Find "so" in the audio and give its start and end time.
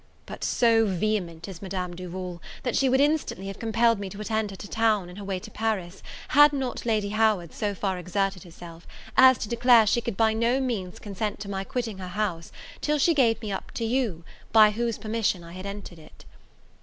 0.43-0.87, 7.53-7.75